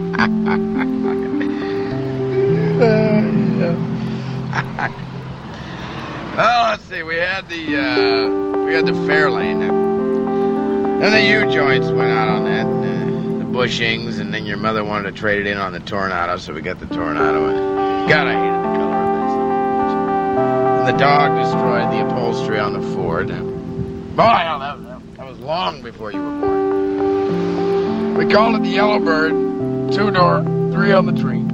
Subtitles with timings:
[6.36, 7.02] well, let's see.
[7.02, 8.28] We had the uh,
[8.64, 9.68] we had the Fairlane,
[11.02, 14.82] and the U joints went out on that, uh, the bushings, and then your mother
[14.84, 17.48] wanted to trade it in on the Tornado, so we got the Tornado.
[17.48, 20.80] And God, I hated the color of bitch.
[20.80, 23.28] And the dog destroyed the upholstery on the Ford.
[23.28, 28.16] Boy, hell, that, that, that was long before you were born.
[28.16, 29.32] We called it the Yellowbird,
[29.90, 31.44] two door, three on the tree.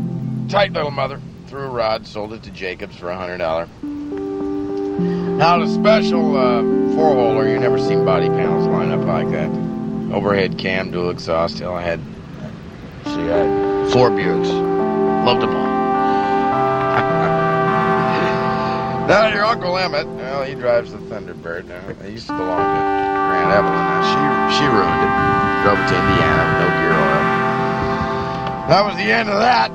[0.50, 1.20] Tight little mother.
[1.46, 3.66] Threw a rod, sold it to Jacobs for a hundred dollar.
[3.82, 6.62] Now the special uh,
[6.94, 9.50] four holer, you never seen body panels line up like that.
[10.14, 11.58] Overhead cam, dual exhaust.
[11.58, 12.00] Hell, I had
[13.04, 14.48] see, had four Buicks.
[15.24, 15.66] Loved them all.
[19.08, 21.88] now your Uncle Emmett, well, he drives the Thunderbird now.
[22.04, 22.82] It used to belong to
[23.30, 23.74] Grand Evelyn.
[23.74, 25.12] Now she she ruined it.
[25.64, 26.55] Drove it to Indiana
[28.66, 29.70] That was the end of that.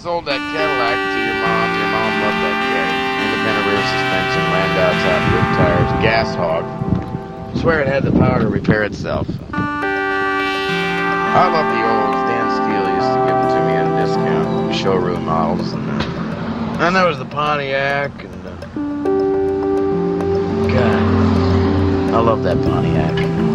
[0.00, 1.76] Sold that Cadillac to your mom.
[1.76, 2.96] Your mom loved that caddy.
[3.20, 6.64] Independent rear suspension, Landau top roof tires, gas hog.
[7.60, 9.28] swear it had the power to repair itself.
[9.52, 12.16] I love the olds.
[12.32, 14.74] Dan Steele used to give them to me at a discount.
[14.74, 15.70] Showroom models.
[15.72, 18.10] And, uh, and there was the Pontiac.
[18.24, 18.56] And, uh,
[20.72, 23.53] God, I love that Pontiac.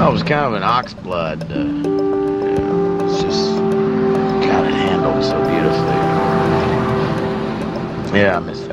[0.00, 1.50] Well, it was kind of an oxblood.
[1.50, 1.82] Uh, you
[2.58, 3.50] know, it's just
[4.48, 5.98] kind of handled so beautifully.
[8.18, 8.69] Yeah, I miss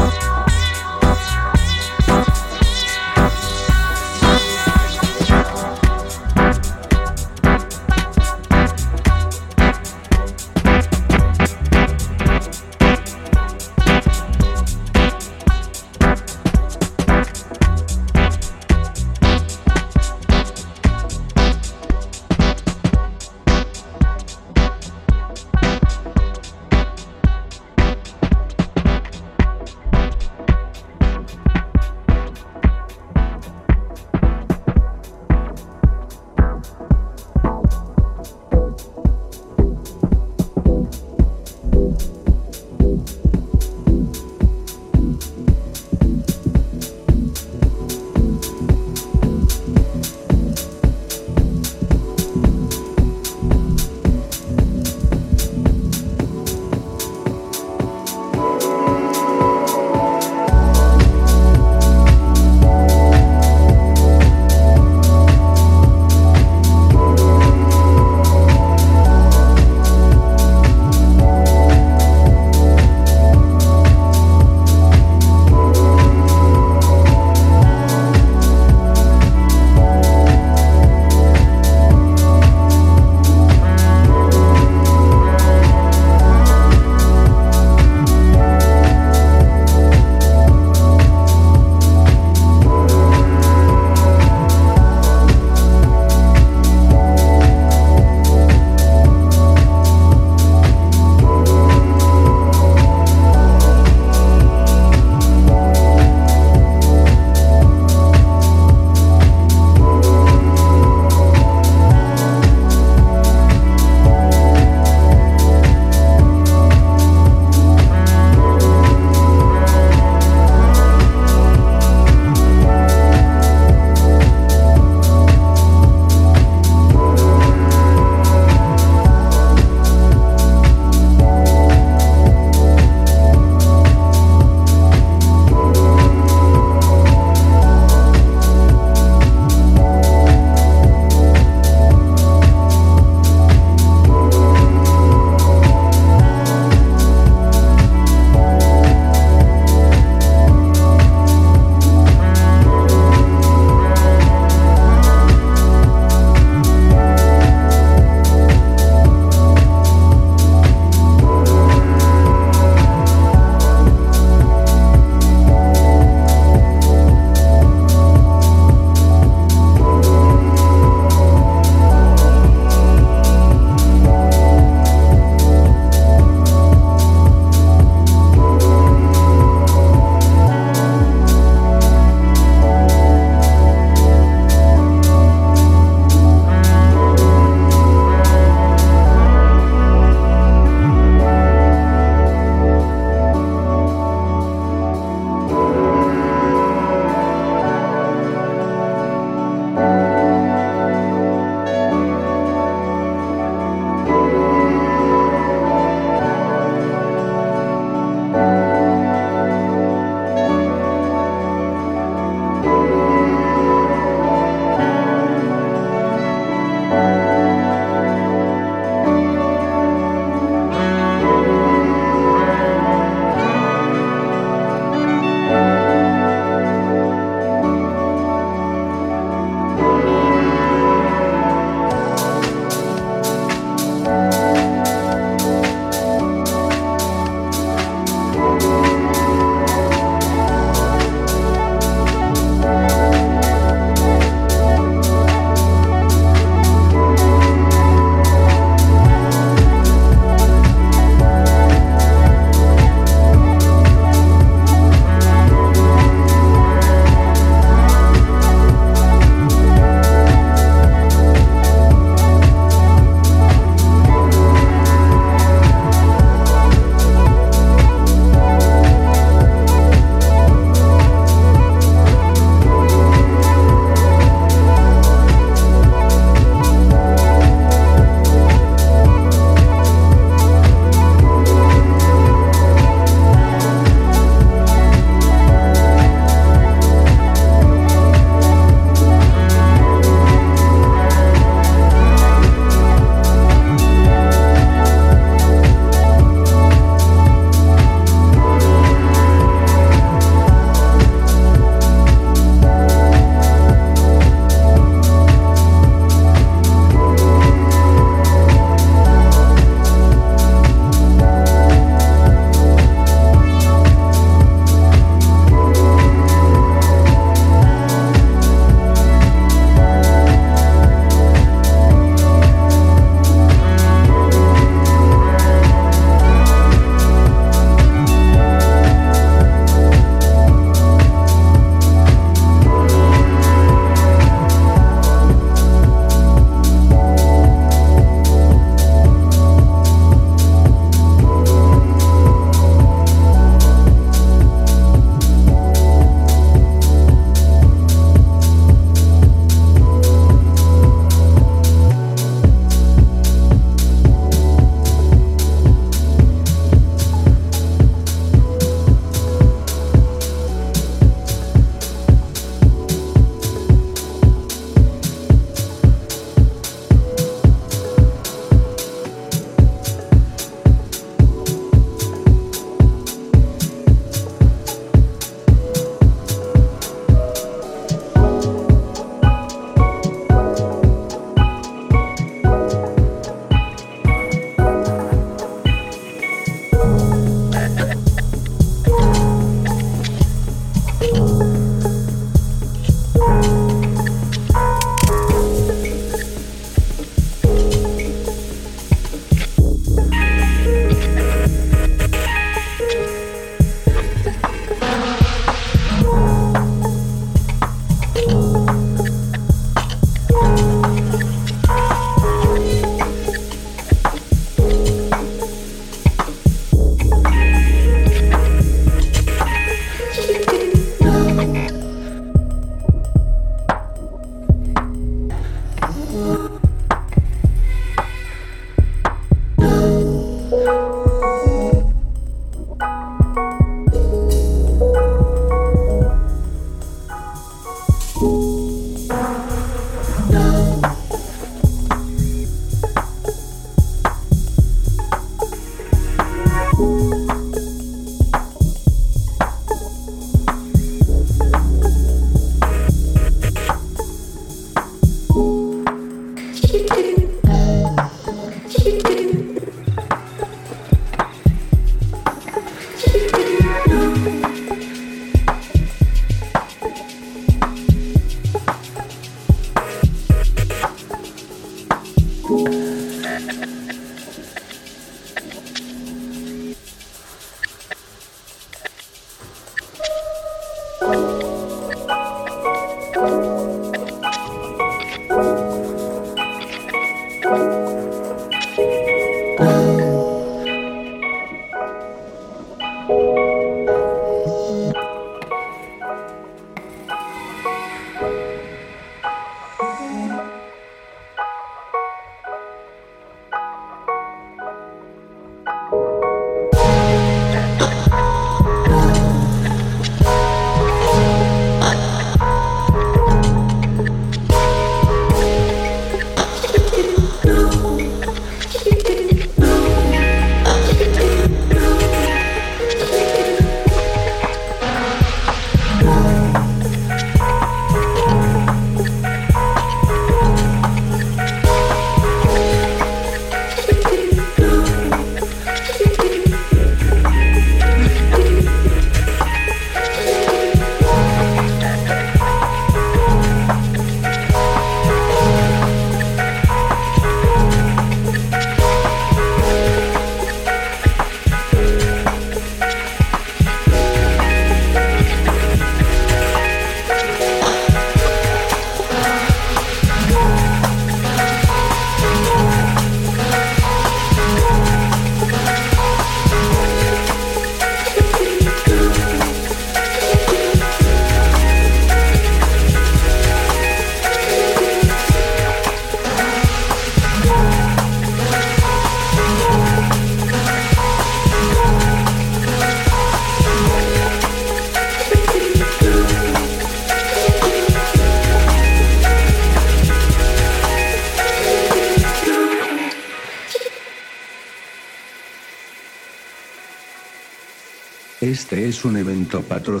[598.54, 600.00] Este es un evento patrón.